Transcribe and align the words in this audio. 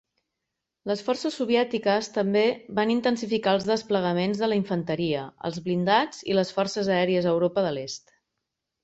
Les 0.91 1.01
forces 1.07 1.35
soviètiques 1.41 2.07
també 2.15 2.41
van 2.79 2.93
intensificar 2.93 3.53
els 3.57 3.67
desplegaments 3.73 4.41
de 4.45 4.49
la 4.49 4.57
infanteria, 4.61 5.21
els 5.51 5.61
blindats 5.69 6.25
i 6.33 6.39
les 6.39 6.53
forces 6.57 6.91
aèries 6.95 7.29
a 7.29 7.35
Europa 7.35 7.67
de 7.69 7.75
l'Est. 7.77 8.17